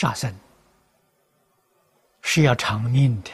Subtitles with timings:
[0.00, 0.34] 杀生
[2.22, 3.30] 是要偿命的，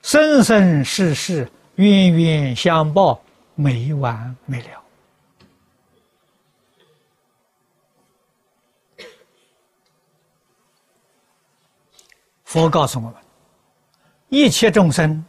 [0.00, 3.22] 生生世世冤冤相报，
[3.54, 4.82] 没完没了。
[12.44, 13.14] 佛告诉我们：
[14.30, 15.22] 一切众生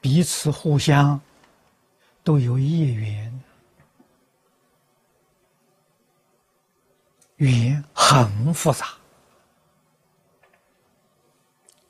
[0.00, 1.20] 彼此互相
[2.24, 3.44] 都有业缘。
[7.50, 8.86] 缘很复杂，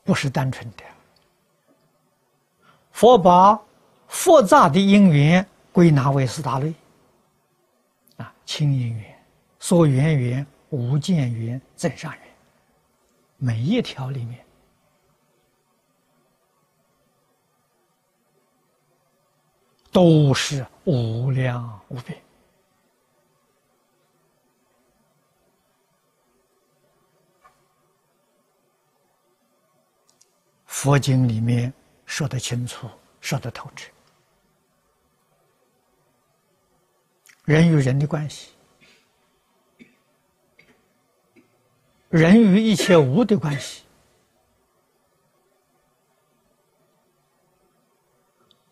[0.02, 0.84] 不是单纯的。
[2.90, 3.60] 佛把
[4.08, 6.72] 复杂的因缘归纳为四大类：
[8.16, 9.24] 啊，清因缘、
[9.58, 12.22] 所缘缘、无间缘、增上缘。
[13.36, 14.44] 每一条里面
[19.90, 22.18] 都是无量无边。
[30.82, 31.72] 佛经里面
[32.06, 33.88] 说得清楚，说得透彻。
[37.44, 38.50] 人与人的关系，
[42.10, 43.84] 人与一切物的关系，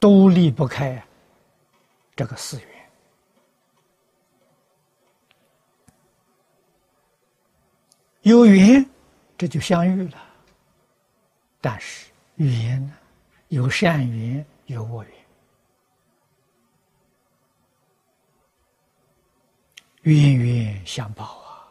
[0.00, 1.00] 都离不开
[2.16, 2.90] 这个四缘。
[8.22, 8.84] 有缘，
[9.38, 10.29] 这就相遇了。
[11.60, 12.92] 但是语言呢，
[13.48, 15.12] 有善缘，有恶缘，
[20.02, 21.68] 冤冤相报啊！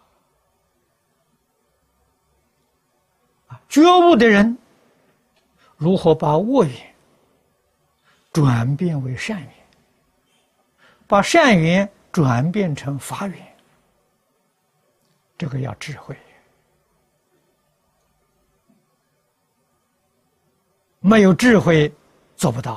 [3.48, 4.56] 啊，觉悟的人
[5.76, 6.96] 如何把恶缘
[8.32, 9.52] 转变为善缘，
[11.08, 13.58] 把善缘转变成法缘？
[15.36, 16.16] 这个要智慧。
[21.02, 21.92] 没有智慧，
[22.36, 22.74] 做不到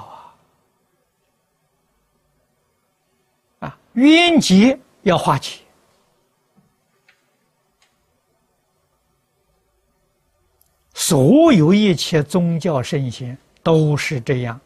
[3.59, 3.69] 啊！
[3.69, 5.59] 啊，冤结要化解，
[10.95, 14.61] 所有一切宗教圣贤都是这样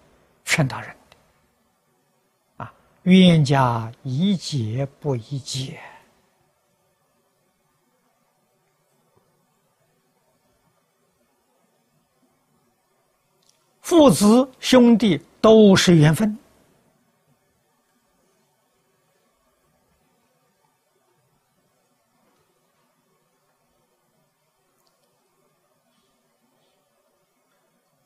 [0.45, 2.65] 劝导人的。
[2.65, 2.73] 啊，
[3.05, 5.81] 冤家宜解不宜结。
[13.87, 16.37] 父子兄弟都是缘分，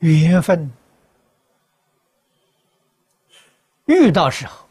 [0.01, 0.71] 缘分
[3.87, 4.69] 遇到时候，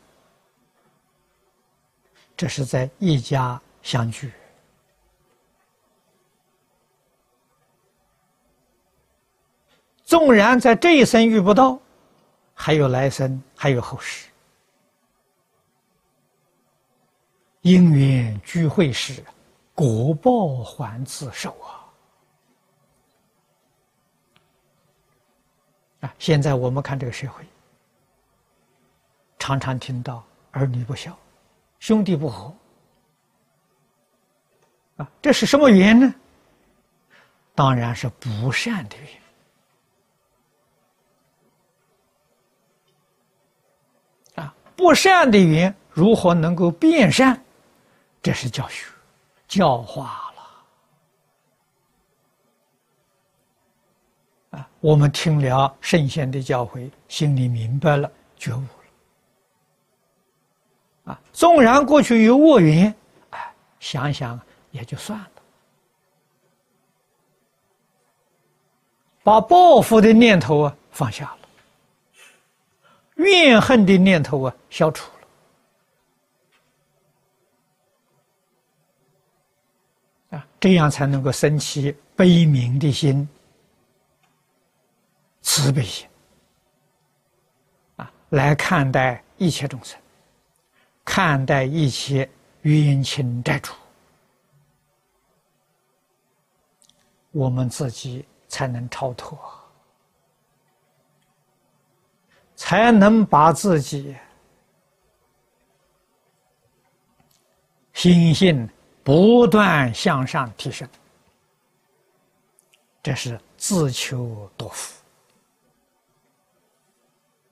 [2.37, 4.31] 这是在一家相聚。
[10.09, 11.79] 纵然在这一生遇不到，
[12.55, 14.27] 还有来生，还有后世。
[17.61, 19.23] 因缘聚会时，
[19.75, 21.85] 果报还自受啊！
[25.99, 27.45] 啊，现在我们看这个社会，
[29.37, 31.15] 常常听到儿女不孝、
[31.79, 32.51] 兄弟不和，
[34.97, 36.11] 啊，这是什么缘呢？
[37.53, 39.07] 当然是不善的缘。
[44.79, 47.38] 不善的缘如何能够变善？
[48.22, 48.85] 这是教学、
[49.45, 50.31] 教化
[54.51, 54.57] 了。
[54.57, 58.62] 啊，我们听了圣贤的教诲，心里明白了，觉悟
[61.06, 61.12] 了。
[61.12, 62.95] 啊，纵然过去有恶缘，
[63.31, 64.39] 哎，想想
[64.72, 65.29] 也就算了，
[69.23, 71.38] 把报复的念头啊放下了。
[73.19, 75.12] 怨恨的念头啊，消除
[80.31, 83.27] 了啊，这样才能够升起悲悯的心、
[85.42, 86.07] 慈悲心
[87.98, 90.00] 啊，来看待一切众生，
[91.04, 92.30] 看待一切
[92.62, 93.74] 冤亲债主，
[97.31, 99.38] 我们自己才能超脱。
[102.59, 104.13] 才能把自己
[107.94, 108.69] 心性
[109.01, 110.85] 不断向上提升，
[113.01, 114.99] 这是自求多福。